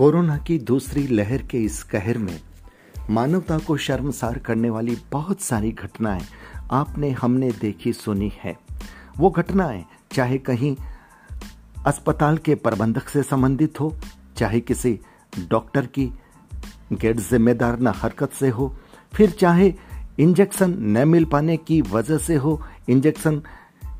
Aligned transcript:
Corona 0.00 0.38
की 0.38 0.58
दूसरी 0.58 1.06
लहर 1.06 1.42
के 1.42 1.58
इस 1.58 1.82
कहर 1.82 2.18
में 2.18 2.40
मानवता 3.10 3.58
को 3.58 3.76
शर्मसार 3.76 4.38
करने 4.38 4.70
वाली 4.70 4.98
बहुत 5.12 5.40
सारी 5.40 5.70
घटनाएँ 5.70 6.20
आपने, 6.70 7.10
हमने 7.10 7.50
देखी, 7.50 7.92
सुनी 7.92 8.32
है। 8.44 8.58
वो 9.18 9.30
घटनाएँ 9.30 9.84
चाहे 10.12 10.38
कहीं 10.38 10.76
अस्पताल 11.86 12.38
के 12.38 12.54
प्रबंधक 12.54 13.08
से 13.08 13.22
संबंधित 13.22 13.80
हो, 13.80 13.96
चाहे 14.36 14.60
किसी 14.60 15.00
डॉक्टर 15.48 15.86
की 15.86 16.12
गैर 16.92 17.16
जिम्मेदार 17.16 17.80
न 17.80 17.86
हरकत 17.86 18.32
से 18.32 18.48
हो, 18.48 18.76
फिर 19.12 19.30
चाहे 19.30 19.74
इंजेक्शन 20.20 20.70
न 20.70 21.08
मिल 21.08 21.24
पाने 21.24 21.56
की 21.56 21.82
वजह 21.82 22.18
से 22.18 22.34
हो, 22.34 22.62
इंजेक्शन 22.88 23.42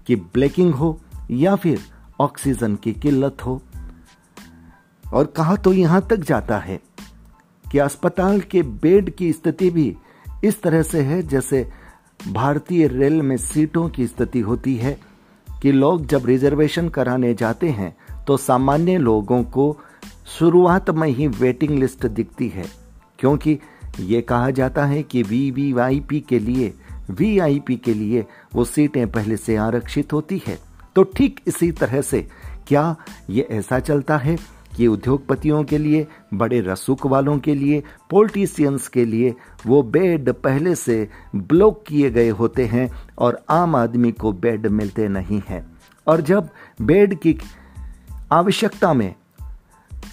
की 0.07 0.17
ब्लेकिंग 0.17 0.75
हो, 0.75 1.01
या 1.31 1.57
फिर 1.57 1.81
ऑक्सीजन 2.21 2.76
की 2.76 2.93
किल्लत 2.93 3.37
हो 3.46 3.62
और 5.13 5.27
कहा 5.27 5.57
तो 5.57 5.73
यहाँ 5.73 6.07
तक 6.11 6.17
जाता 6.17 6.59
है 6.59 6.81
कि 7.73 7.79
अस्पताल 7.79 8.41
के 8.41 8.63
बेड 8.63 9.11
की 9.11 9.32
स्थिति 9.32 9.71
भी 9.71 9.96
इस 10.45 10.63
तरह 10.63 10.82
से 10.82 11.01
है 11.01 11.23
जैसे 11.23 11.68
भारतीय 12.32 12.87
रेल 12.89 13.23
में 13.23 13.37
सीटों 13.37 13.89
की 13.89 14.07
स्थिति 14.07 14.41
होती 14.41 14.75
है 14.77 14.99
कि 15.63 15.73
लोग 15.73 16.07
जब 16.07 16.27
रिजर्वेशन 16.27 16.89
कराने 16.89 17.35
जाते 17.35 17.68
हैं 17.68 17.96
तो 18.25 18.37
सामान्य 18.37 18.99
लोगों 18.99 19.43
को 19.45 19.77
शुरुआत 20.39 20.91
में 20.91 21.09
ही 21.09 21.27
वेटिंग 21.29 21.79
लिस्ट 21.79 22.07
दिखती 22.07 22.49
है, 22.49 22.65
क्योंकि 23.18 23.59
ये 24.01 24.21
कहा 24.23 24.51
जाता 24.51 24.85
है 24.85 25.03
कि 25.03 25.23
वी 25.23 25.51
वी 25.51 25.73
आई 25.79 26.01
पी 26.01 26.21
के 26.21 26.39
लिए 26.39 26.73
वी 27.11 27.39
आई 27.39 27.59
पी 27.59 27.77
के 27.77 27.95
लिए 27.95 28.27
वो 28.54 28.65
सीटें 28.65 29.11
पहले 29.13 29.37
से 29.37 29.57
आरक्षित 29.57 30.13
होती 30.13 30.43
है। 30.46 30.59
तो 30.96 31.03
ठीक 31.03 31.40
इसी 31.46 31.71
तरह 31.73 32.01
से 32.03 32.29
क्या 32.69 32.97
ये 33.31 33.49
ऐसा 33.51 33.79
चलता 33.79 34.17
है? 34.17 34.37
कि 34.77 34.87
उद्योगपतियों 34.87 35.65
के 35.65 35.79
लिए, 35.79 36.07
बड़े 36.35 36.61
रसूख 36.61 37.07
वालों 37.07 37.39
के 37.39 37.55
लिए, 37.55 37.83
पॉलिटिशियंस 38.11 38.89
के 38.89 39.05
लिए 39.05 39.35
वो 39.67 39.83
बेड 39.83 40.33
पहले 40.33 40.75
से 40.75 41.09
ब्लॉक 41.37 41.85
किए 41.87 42.11
गए 42.11 42.29
होते 42.29 42.67
हैं 42.67 42.91
और 43.19 43.45
आम 43.51 43.77
आदमी 43.77 44.12
को 44.12 44.33
बेड 44.33 44.67
मिलते 44.67 45.09
नहीं 45.09 45.43
हैं। 45.49 45.67
और 46.07 46.21
जब 46.21 46.49
बेड 46.83 47.19
की 47.19 47.39
आवश्यकता 48.33 48.93
में 48.93 49.15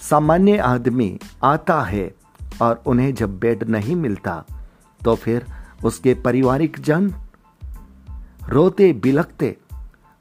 सामान्य 0.02 0.58
आदमी 0.58 1.18
आता 1.44 1.82
है 1.82 2.14
और 2.62 2.82
उन्हें 2.86 3.14
जब 3.14 3.38
बेड 3.38 3.64
नहीं 3.64 3.96
मिलता 3.96 4.44
तो 5.04 5.14
फिर 5.14 5.46
उसके 5.84 6.14
पारिवारिक 6.14 6.76
जन 6.80 7.14
रोते 8.48 8.92
बिलकते 8.92 9.56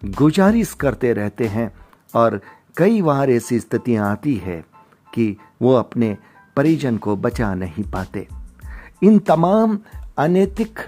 गुजारिश 0.06 0.74
करते 0.74 1.14
रहते 1.14 1.48
हैं 1.48 1.72
और 2.16 2.42
कई 2.78 3.02
बार 3.02 3.30
ऐसी 3.30 3.60
स्थितियाँ 3.60 4.12
आती 4.12 4.36
है 4.36 4.66
कि 5.14 5.38
वो 5.62 5.74
अपने 5.74 6.18
परिजन 6.56 6.98
को 6.98 7.16
बचा 7.16 7.54
नहीं 7.54 7.84
पाते। 7.84 8.28
इन 9.04 9.20
तमाम 9.20 9.80
अनैतिक, 10.18 10.80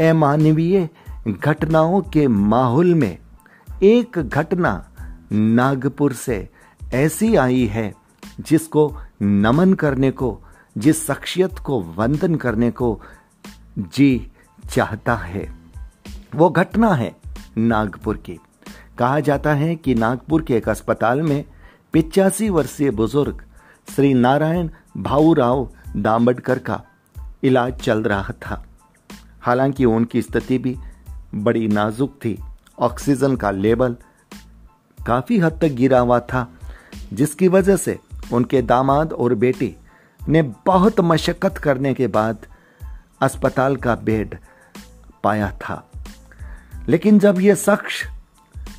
अमानवीय 0.00 0.88
घटनाओं 1.28 2.00
के 2.00 2.28
माहौल 2.28 2.94
में 2.94 3.18
एक 3.82 4.18
घटना 4.18 4.90
नागपुर 5.32 6.12
से 6.12 6.48
ऐसी 6.92 7.36
आई 7.36 7.66
है, 7.66 7.94
जिसको 8.40 8.96
नमन 9.22 9.72
करने 9.72 10.10
को, 10.10 10.40
जिस 10.78 11.06
शख्सियत 11.06 11.58
को 11.58 11.82
वंदन 11.82 12.34
करने 12.34 12.70
को 12.70 13.00
जी 13.78 14.32
चाहता 14.70 15.14
है। 15.14 15.54
वो 16.34 16.50
घटना 16.50 16.94
है 16.94 17.16
नागपुर 17.58 18.16
की। 18.16 18.38
कहा 19.00 19.20
जाता 19.20 19.52
है 19.52 19.76
कि 19.76 19.94
नागपुर 19.94 20.42
के 20.42 20.56
एक 20.56 20.68
अस्पताल 20.68 21.22
में 21.22 21.44
पिचासी 21.92 22.50
वर्षीय 22.50 22.90
बुज़ुर्ग 22.90 23.44
श्री 23.96 24.14
नारायण 24.14 24.68
भाऊराव 24.96 25.70
दाम्बडकर 25.96 26.58
का 26.58 26.82
इलाज 27.42 27.74
चल 27.74 28.02
रहा 28.02 28.32
था। 28.32 28.66
हालाँकि 29.40 29.84
उनकी 29.84 30.22
स्थिति 30.22 30.58
भी 30.58 30.76
बड़ी 31.34 31.68
नाजुक 31.68 32.14
थी। 32.24 32.42
ऑक्सीजन 32.78 33.36
का 33.36 33.50
लेवल 33.50 33.96
काफ़ी 35.06 35.38
हद 35.38 35.52
तक 35.52 35.68
गिरा 35.68 36.00
हुआ 36.00 36.20
था, 36.20 36.52
जिसकी 37.12 37.48
वजह 37.48 37.76
से 37.76 37.98
उनके 38.32 38.62
दामाद 38.62 39.12
और 39.12 39.34
बेटी 39.34 39.76
ने 40.28 40.42
बहुत 40.42 41.00
मशक्कत 41.00 41.58
करने 41.58 41.94
के 41.94 42.06
बाद 42.06 42.38
अस्पताल 43.20 43.76
का 43.76 43.94
बेड 43.94 44.38
पाया 45.24 45.50
था। 45.50 45.90
लेकिन 46.88 47.18
जब 47.18 47.40
यह 47.40 47.54
शख्स 47.54 48.19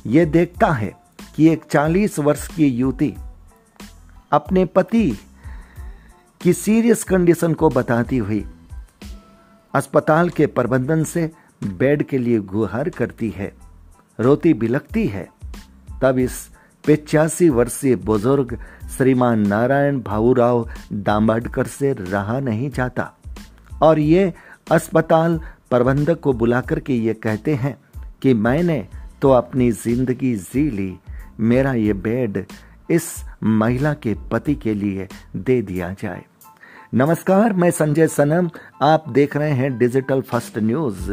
ये 0.06 0.24
देखता 0.26 0.66
है 0.66 0.92
कि 1.36 1.48
एक 1.48 1.64
चालीस 1.70 2.18
वर्ष 2.18 2.48
की 2.48 2.66
युवती 2.66 3.14
अपने 4.32 4.64
पति 4.64 5.18
की 6.40 6.52
सीरियस 6.52 7.04
कंडीशन 7.04 7.54
को 7.54 7.68
बताती 7.68 8.16
हुई 8.16 8.44
अस्पताल 9.74 10.30
के 10.30 10.46
प्रबंधन 10.46 11.04
से 11.04 11.30
बेड 11.64 12.02
के 12.02 12.18
लिए 12.18 12.38
गुहार 12.38 12.88
करती 12.88 13.30
है, 13.30 13.52
रोती 14.20 14.54
बिलकती 14.54 15.06
है। 15.06 15.28
तब 16.02 16.18
इस 16.18 16.50
पिचासी 16.86 17.48
वर्षीय 17.48 17.96
बुज़ुर्ग 17.96 18.58
श्रीमान 18.96 19.46
नारायण 19.46 20.00
भाऊराव 20.00 20.68
दाम्बाडकर 20.92 21.66
से 21.66 21.92
रहा 21.92 22.40
नहीं 22.40 22.70
जाता। 22.70 23.10
और 23.82 23.98
ये 23.98 24.34
अस्पताल 24.70 25.40
प्रबंधक 25.70 26.20
को 26.20 26.32
बुलाकर 26.32 26.80
के 26.80 26.94
ये 26.94 27.14
कहते 27.14 27.54
हैं 27.54 27.76
कि 28.22 28.34
मैंने 28.34 28.88
तो 29.22 29.30
अपनी 29.30 29.70
ज़िंदगी 29.72 30.34
जी 30.34 30.68
ली। 30.70 30.92
मेरा 31.40 31.72
ये 31.74 31.92
बेड 31.92 32.44
इस 32.90 33.04
महिला 33.44 33.92
के 33.94 34.14
पति 34.32 34.54
के 34.54 34.74
लिए 34.74 35.06
दे 35.36 35.60
दिया 35.62 35.90
जाए। 35.92 36.22
नमस्कार, 36.94 37.52
मैं 37.52 37.70
संजय 37.70 38.06
सनम। 38.08 38.48
आप 38.82 39.04
देख 39.08 39.36
रहे 39.36 39.50
हैं 39.50 39.76
डिजिटल 39.78 40.20
फ़र्स्ट 40.20 40.58
न्यूज़। 40.58 41.12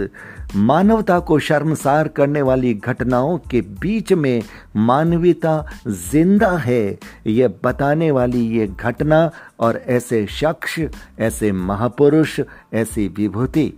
मानवता 0.55 1.19
को 1.19 1.37
शर्मसार 1.39 2.07
करने 2.07 2.41
वाली 2.41 2.73
घटनाओं 2.73 3.37
के 3.51 3.61
बीच 3.61 4.13
में 4.13 4.41
मानवीयता 4.75 5.53
ज़िंदा 5.87 6.51
है। 6.57 6.97
ये 7.27 7.47
बताने 7.63 8.09
वाली 8.11 8.45
ये 8.57 8.67
घटना 8.69 9.29
और 9.59 9.81
ऐसे 9.87 10.25
शख्स, 10.31 10.79
ऐसे 11.19 11.51
महापुरुष, 11.51 12.39
ऐसी 12.73 13.07
विभूति। 13.07 13.73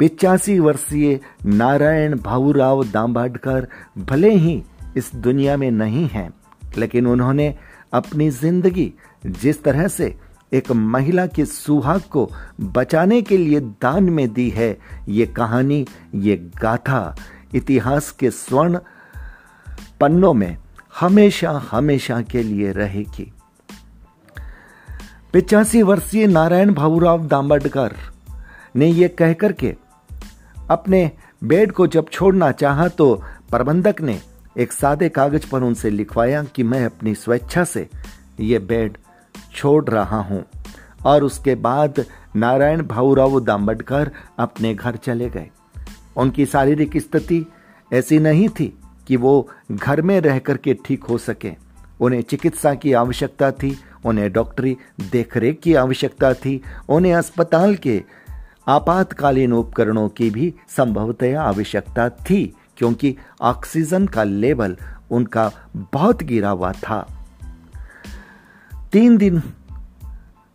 पिचासी 0.00 0.58
वर्षीय 0.58 1.18
नारायण 1.46 2.14
भाऊराव 2.14 2.82
दाम्बाडकर 2.84 3.66
भले 3.98 4.30
ही 4.30 4.62
इस 4.96 5.10
दुनिया 5.14 5.56
में 5.56 5.70
नहीं 5.70 6.08
हैं, 6.08 6.30
लेकिन 6.78 7.06
उन्होंने 7.06 7.54
अपनी 7.92 8.30
ज़िंदगी 8.30 8.92
जिस 9.26 9.62
तरह 9.64 9.88
से 9.88 10.14
एक 10.52 10.70
महिला 10.72 11.26
के 11.26 11.44
सुहाग 11.44 12.00
को 12.00 12.28
बचाने 12.60 13.20
के 13.22 13.36
लिए 13.36 13.60
दान 13.60 14.10
में 14.10 14.32
दी 14.32 14.48
है, 14.50 14.76
ये 15.08 15.26
कहानी, 15.26 15.86
ये 16.14 16.36
गाथा 16.62 17.16
इतिहास 17.54 18.10
के 18.10 18.30
स्वर्ण 18.30 18.78
पन्नों 20.00 20.32
में 20.34 20.56
हमेशा 21.00 21.50
हमेशा 21.70 22.20
के 22.22 22.42
लिए 22.42 22.72
रहेगी। 22.72 23.32
पिचासी 25.32 25.82
वर्षीय 25.82 26.26
नारायण 26.26 26.72
भाऊराव 26.74 27.26
दाम्बडकर 27.26 27.94
ने 28.76 28.86
यह 28.86 29.08
कहकर 29.18 29.52
के 29.52 29.74
अपने 30.70 31.10
बेड 31.44 31.72
को 31.72 31.86
जब 31.86 32.08
छोड़ना 32.12 32.52
चाहा 32.52 32.88
तो 32.88 33.22
प्रबंधक 33.50 34.00
ने 34.00 34.20
एक 34.58 34.72
सादे 34.72 35.08
कागज़ 35.08 35.50
पर 35.50 35.62
उनसे 35.62 35.90
लिखवाया 35.90 36.44
कि 36.44 36.62
मैं 36.62 36.84
अपनी 36.84 37.14
स्वेच्छा 37.14 37.64
से 37.64 37.88
ये 38.40 38.58
बेड 38.58 38.96
छोड़ 39.54 39.84
रहा 39.84 40.20
हूँ। 40.20 40.44
और 41.06 41.24
उसके 41.24 41.54
बाद 41.54 42.04
नारायण 42.36 42.82
भाऊराव 42.82 43.40
दाम्बडकर 43.40 44.10
अपने 44.38 44.74
घर 44.74 44.96
चले 44.96 45.28
गए। 45.28 45.50
उनकी 46.16 46.46
शारीरिक 46.46 46.96
स्थिति 46.96 47.46
ऐसी 47.92 48.18
नहीं 48.18 48.48
थी 48.48 48.78
कि 49.06 49.16
वो 49.16 49.50
घर 49.72 50.02
में 50.02 50.20
रह 50.20 50.38
करके 50.38 50.74
ठीक 50.74 51.04
हो 51.04 51.18
सके। 51.18 51.52
उन्हें 52.00 52.22
चिकित्सा 52.22 52.74
की 52.74 52.92
आवश्यकता 52.92 53.50
थी, 53.50 53.78
उन्हें 54.04 54.32
डॉक्टरी 54.32 54.76
देखरेख 55.00 55.60
की 55.60 55.74
आवश्यकता 55.74 56.34
थी, 56.34 56.62
उन्हें 56.88 57.14
अस्पताल 57.14 57.74
के 57.74 58.02
आपातकालीन 58.68 59.52
उपकरणों 59.52 60.08
की 60.08 60.30
भी 60.30 60.54
संभवतः 60.68 61.40
आवश्यकता 61.40 62.08
थी, 62.08 62.54
क्योंकि 62.76 63.16
ऑक्सीजन 63.40 64.06
का 64.06 64.24
लेवल 64.24 64.76
उनका 65.10 65.52
बहुत 65.76 66.22
गिरा 66.22 66.50
हुआ 66.50 66.72
था। 66.72 67.26
तीन 68.92 69.16
दिन 69.16 69.42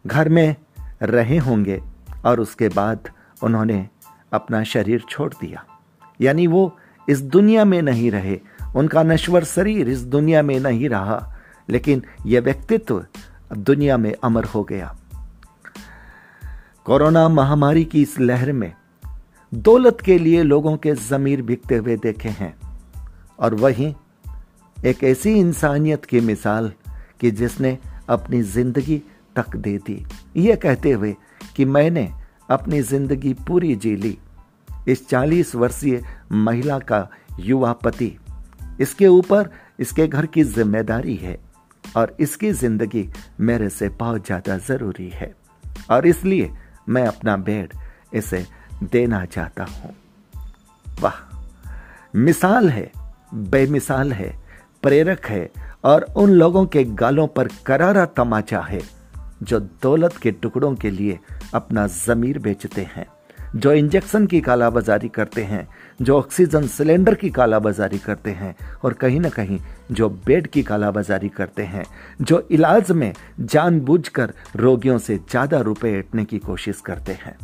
घर 0.07 0.29
में 0.29 0.55
रहे 1.01 1.37
होंगे 1.37 1.81
और 2.25 2.39
उसके 2.39 2.69
बाद 2.69 3.09
उन्होंने 3.43 3.89
अपना 4.33 4.63
शरीर 4.63 5.03
छोड़ 5.09 5.33
दिया। 5.33 5.65
यानी 6.21 6.47
वो 6.47 6.77
इस 7.09 7.21
दुनिया 7.21 7.65
में 7.65 7.81
नहीं 7.81 8.11
रहे। 8.11 8.39
उनका 8.75 9.03
नश्वर 9.03 9.43
शरीर 9.43 9.89
इस 9.89 10.01
दुनिया 10.01 10.41
में 10.41 10.59
नहीं 10.59 10.89
रहा, 10.89 11.35
लेकिन 11.69 12.03
यह 12.25 12.41
व्यक्तित्व 12.41 13.05
दुनिया 13.57 13.97
में 13.97 14.15
अमर 14.23 14.43
हो 14.43 14.63
गया। 14.63 14.97
कोरोना 16.85 17.27
महामारी 17.29 17.83
की 17.85 18.01
इस 18.01 18.19
लहर 18.19 18.51
में 18.51 18.71
दौलत 19.53 19.97
के 20.01 20.17
लिए 20.19 20.43
लोगों 20.43 20.75
के 20.77 20.93
जमीर 20.99 21.41
बिकते 21.41 21.75
हुए 21.75 21.97
देखे 21.97 22.29
हैं। 22.29 22.53
और 23.39 23.55
वहीं 23.55 23.93
एक 24.77 25.03
ऐसी 25.03 25.33
इंसानियत 25.39 26.05
की 26.05 26.19
मिसाल 26.19 26.71
कि 27.21 27.31
जिसने 27.31 27.77
अपनी 28.09 28.41
ज़िंदगी 28.43 28.97
तक 29.35 29.55
दे 29.55 29.77
दी। 29.77 30.05
ये 30.37 30.55
कहते 30.55 30.91
हुए 30.91 31.15
कि 31.55 31.65
मैंने 31.65 32.07
अपनी 32.49 32.81
ज़िंदगी 32.81 33.33
पूरी 33.47 33.75
जी 33.75 33.95
ली। 33.95 34.17
इस 34.87 35.07
चालीस 35.09 35.53
वर्षीय 35.55 36.01
महिला 36.31 36.79
का 36.81 37.07
युवा 37.39 37.73
पति 37.83 38.11
इसके 38.81 39.07
ऊपर 39.09 39.49
इसके 39.79 40.07
घर 40.07 40.25
की 40.25 40.43
ज़िम्मेदारी 40.45 41.15
है 41.15 41.37
और 41.97 42.15
इसकी 42.19 42.51
ज़िंदगी 42.53 43.07
मेरे 43.39 43.69
से 43.69 43.89
बहुत 43.95 44.25
ज़्यादा 44.25 44.57
ज़रूरी 44.59 45.09
है। 45.09 45.33
और 45.91 46.07
इसलिए 46.07 46.51
मैं 46.89 47.07
अपना 47.07 47.37
बेड 47.37 47.73
इसे 48.13 48.45
देना 48.83 49.25
चाहता 49.25 49.63
हूँ। 49.63 49.95
वाह, 50.99 51.45
मिसाल 52.15 52.69
है, 52.69 52.91
बेमिसाल 53.33 54.13
है, 54.13 54.39
प्रेरक 54.83 55.25
है, 55.25 55.51
और 55.83 56.01
उन 56.01 56.29
लोगों 56.29 56.65
के 56.65 56.83
गालों 56.83 57.27
पर 57.27 57.47
करारा 57.65 58.05
तमाचा 58.05 58.59
है, 58.59 58.81
जो 59.43 59.59
दौलत 59.59 60.17
के 60.17 60.31
टुकड़ों 60.31 60.75
के 60.75 60.89
लिए 60.89 61.19
अपना 61.53 61.87
जमीर 61.87 62.39
बेचते 62.39 62.81
हैं। 62.81 63.05
जो 63.55 63.71
इंजेक्शन 63.73 64.25
की 64.25 64.39
कालाबाजारी 64.41 65.07
करते 65.09 65.43
हैं, 65.43 65.67
जो 66.01 66.17
ऑक्सीजन 66.17 66.67
सिलेंडर 66.67 67.15
की 67.15 67.29
कालाबाजारी 67.29 67.97
करते 67.97 68.31
हैं 68.31 68.55
और 68.83 68.93
कहीं 68.93 69.19
ना 69.19 69.29
कहीं 69.29 69.59
जो 69.91 70.09
बेड 70.25 70.47
की 70.47 70.63
कालाबाजारी 70.63 71.29
करते 71.29 71.63
हैं, 71.63 71.85
जो 72.21 72.47
इलाज 72.51 72.91
में 72.91 73.13
जानबूझकर 73.39 74.33
रोगियों 74.55 74.97
से 74.97 75.17
ज़्यादा 75.17 75.59
रुपए 75.59 75.93
ऐटने 75.99 76.25
की 76.25 76.39
कोशिश 76.39 76.81
करते 76.81 77.11
हैं। 77.11 77.37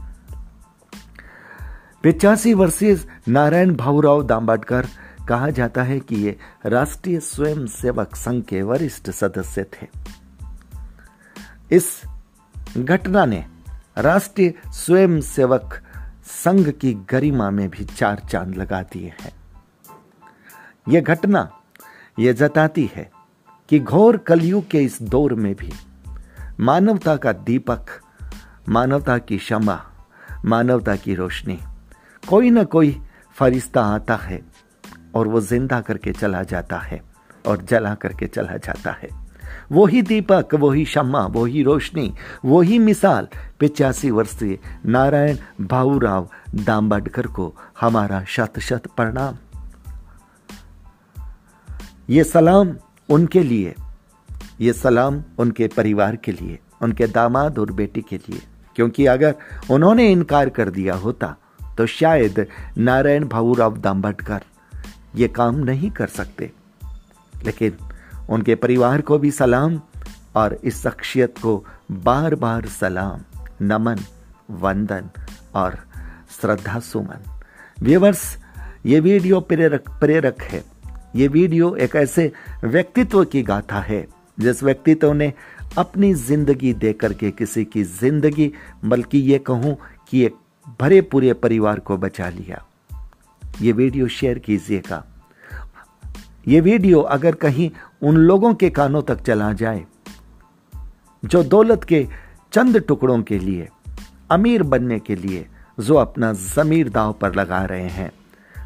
पिचासी 2.03 2.53
वर्षीय 2.53 2.97
नारायण 3.27 3.75
भाऊराव 3.75 4.23
दाम्बाडकर 4.23 4.87
कहा 5.29 5.49
जाता 5.49 5.83
है 5.83 5.99
कि 5.99 6.15
ये 6.15 6.35
राष्ट्रीय 6.65 7.19
स्वयं 7.19 7.65
सेवक 7.67 8.15
संघ 8.15 8.43
के 8.43 8.61
वरिष्ठ 8.61 9.09
सदस्य 9.09 9.65
थे। 9.73 9.87
इस 11.71 12.01
घटना 12.77 13.25
ने 13.25 13.43
राष्ट्रीय 13.97 14.53
स्वयं 14.73 15.19
सेवक 15.21 15.79
संघ 16.27 16.69
की 16.69 16.93
गरिमा 16.93 17.49
में 17.49 17.69
भी 17.69 17.83
चार 17.85 18.19
चाँद 18.29 18.55
लगा 18.55 18.81
दिए 18.81 19.13
हैं। 19.21 19.31
यह 20.89 21.01
घटना 21.01 21.49
यह 22.19 22.33
जताती 22.33 22.89
है 22.95 23.11
कि 23.69 23.79
घोर 23.79 24.17
कलयुग 24.17 24.67
के 24.67 24.83
इस 24.83 25.01
दौर 25.01 25.33
में 25.33 25.55
भी 25.55 25.71
मानवता 26.59 27.15
का 27.15 27.31
दीपक, 27.33 27.85
मानवता 28.69 29.17
की 29.17 29.37
क्षमा, 29.37 29.81
मानवता 30.45 30.95
की 30.95 31.15
रोशनी 31.15 31.59
कोई 32.29 32.49
ना 32.49 32.63
कोई 32.63 33.01
फरिश्ता 33.35 33.81
आता 33.81 34.15
है 34.15 34.41
और 35.15 35.27
वो 35.27 35.41
ज़िंदा 35.41 35.81
करके 35.81 36.11
चला 36.11 36.43
जाता 36.43 36.77
है 36.77 37.01
और 37.47 37.61
जला 37.61 37.95
करके 37.95 38.27
चला 38.27 38.57
जाता 38.57 38.91
है। 38.91 39.26
वही 39.71 40.01
दीपक, 40.01 40.47
वही 40.53 40.85
शम्मा, 40.85 41.25
वही 41.25 41.63
रोशनी, 41.63 42.13
वही 42.45 42.79
मिसाल। 42.79 43.27
पिचासी 43.59 44.11
वर्षीय 44.11 44.59
नारायण 44.85 45.37
भाऊराव 45.61 46.29
दाम्बाडकर 46.55 47.27
को 47.27 47.55
हमारा 47.81 48.23
शत 48.23 48.59
शत 48.59 48.81
प्रणाम। 48.95 49.35
ये 52.09 52.23
सलाम 52.23 52.73
उनके 53.09 53.43
लिए, 53.43 53.75
ये 54.61 54.73
सलाम 54.73 55.23
उनके 55.37 55.67
परिवार 55.67 56.15
के 56.15 56.31
लिए, 56.31 56.59
उनके 56.81 57.07
दामाद 57.07 57.59
और 57.59 57.71
बेटी 57.71 58.01
के 58.01 58.17
लिए। 58.17 58.41
क्योंकि 58.75 59.05
अगर 59.05 59.35
उन्होंने 59.71 60.11
इनकार 60.11 60.49
कर 60.49 60.69
दिया 60.69 60.95
होता 60.95 61.35
तो 61.77 61.85
शायद 61.85 62.47
नारायण 62.77 63.27
भाऊराव 63.27 63.77
दाम्बाडकर 63.77 64.41
ये 65.15 65.27
काम 65.27 65.55
नहीं 65.55 65.91
कर 65.91 66.07
सकते। 66.07 66.51
लेकिन 67.45 67.77
उनके 68.29 68.55
परिवार 68.55 69.01
को 69.01 69.17
भी 69.19 69.31
सलाम 69.31 69.79
और 70.35 70.57
इस 70.63 70.81
शख्सियत 70.83 71.37
को 71.37 71.63
बार 71.91 72.35
बार 72.35 72.65
सलाम, 72.67 73.21
नमन, 73.61 73.99
वंदन 74.51 75.09
और 75.55 75.77
श्रद्धा 76.41 76.79
सुमन। 76.79 77.23
व्यूवर्स, 77.83 78.37
ये 78.85 78.99
वीडियो 78.99 79.39
प्रेरक 79.39 79.89
प्रेरक 79.99 80.41
है। 80.41 80.63
ये 81.15 81.27
वीडियो 81.27 81.75
एक 81.75 81.95
ऐसे 81.95 82.31
व्यक्तित्व 82.63 83.23
की 83.23 83.43
गाथा 83.43 83.79
है, 83.79 84.05
जिस 84.39 84.63
व्यक्तित्व 84.63 85.13
ने 85.13 85.33
अपनी 85.77 86.13
ज़िंदगी 86.13 86.73
देकर 86.73 87.13
के 87.13 87.31
किसी 87.31 87.65
की 87.65 87.83
ज़िंदगी, 87.83 88.51
बल्कि 88.85 89.17
ये 89.17 89.39
कहूँ 89.39 89.77
कि 90.09 90.25
एक 90.25 90.35
भरे 90.79 91.01
पूरे 91.01 91.33
परिवार 91.33 91.79
को 91.79 91.97
बचा 91.97 92.29
लिया। 92.29 92.63
ये 93.61 93.71
वीडियो 93.71 94.07
शेयर 94.07 94.39
कीजिएगा। 94.39 95.03
ये 96.47 96.59
वीडियो 96.61 96.99
अगर 97.01 97.35
कहीं 97.35 97.69
उन 98.01 98.17
लोगों 98.17 98.53
के 98.53 98.69
कानों 98.69 99.01
तक 99.01 99.21
चला 99.21 99.51
जाए, 99.53 99.85
जो 101.23 101.43
दौलत 101.43 101.83
के 101.83 102.07
चंद 102.53 102.77
टुकड़ों 102.77 103.21
के 103.21 103.39
लिए, 103.39 103.67
अमीर 104.31 104.63
बनने 104.63 104.99
के 104.99 105.15
लिए, 105.15 105.45
जो 105.79 105.95
अपना 105.95 106.31
जमीर 106.33 106.89
दाव 106.89 107.13
पर 107.13 107.35
लगा 107.35 107.63
रहे 107.65 107.89
हैं, 107.89 108.11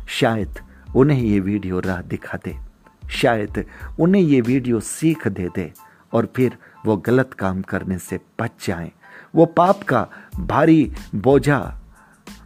शायद 0.09 0.59
उन्हें 0.95 1.21
ये 1.21 1.39
वीडियो 1.39 1.79
राह 1.79 2.01
दिखा 2.01 2.37
दे, 2.45 2.55
शायद 3.11 3.65
उन्हें 3.99 4.21
ये 4.21 4.41
वीडियो 4.41 4.79
सीख 4.79 5.27
दे 5.27 5.49
दे, 5.55 5.71
और 6.13 6.31
फिर 6.35 6.57
वो 6.85 6.97
गलत 6.97 7.33
काम 7.33 7.61
करने 7.61 7.97
से 7.97 8.19
बच 8.41 8.67
जाएँ, 8.67 8.91
वो 9.35 9.45
पाप 9.45 9.83
का 9.83 10.07
भारी 10.39 10.91
बोझा 11.15 11.59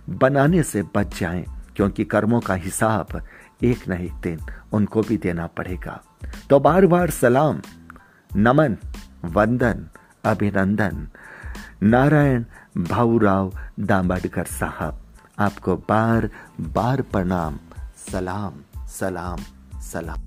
बनाने 0.10 0.64
से 0.64 0.84
बच 0.96 1.20
जाएँ, 1.20 1.46
क्योंकि 1.76 2.06
कर्मों 2.06 2.40
का 2.40 2.54
हिसाब 2.54 3.22
एक 3.64 3.90
न 3.90 3.94
एक 3.94 4.14
दिन 4.24 4.40
उनको 4.75 5.01
भी 5.01 5.18
देना 5.18 5.48
पड़ेगा। 5.48 6.01
तो 6.50 6.60
बार 6.60 6.86
बार 6.86 7.10
सलाम, 7.10 7.62
नमन, 8.36 8.77
वंदन, 9.25 9.88
अभिनंदन। 10.25 11.07
नारायण 11.83 12.44
भाऊराव 12.77 13.51
दामडकर 13.80 14.45
साहब, 14.45 15.01
आपको 15.39 15.75
बार 15.75 16.30
बार 16.62 17.01
प्रणाम। 17.01 17.60
सलाम 18.12 18.54
सलाम 18.88 19.39
सलाम। 19.81 20.25